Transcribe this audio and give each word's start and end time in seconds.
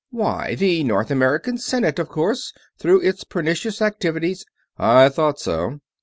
"Why, 0.09 0.55
the 0.55 0.83
North 0.83 1.11
American 1.11 1.59
Senate, 1.59 1.99
of 1.99 2.09
course, 2.09 2.53
through 2.79 3.01
its 3.01 3.23
Pernicious 3.23 3.83
Activities...." 3.83 4.47
"I 4.75 5.09
thought 5.09 5.39
so." 5.39 5.79